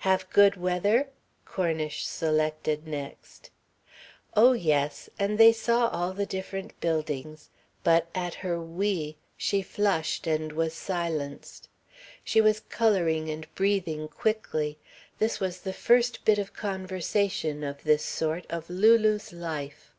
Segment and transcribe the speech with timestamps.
[0.00, 1.08] "Have good weather?"
[1.46, 3.48] Cornish selected next.
[4.36, 5.08] Oh, yes.
[5.18, 7.48] And they saw all the different buildings
[7.82, 11.70] but at her "we" she flushed and was silenced.
[12.22, 14.76] She was colouring and breathing quickly.
[15.18, 19.94] This was the first bit of conversation of this sort of Lulu's life.